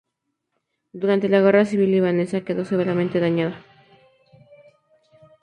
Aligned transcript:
Durante 0.93 1.29
la 1.29 1.41
guerra 1.41 1.63
civil 1.63 1.91
libanesa 1.91 2.41
quedó 2.43 2.65
severamente 2.65 3.19
dañada. 3.19 3.63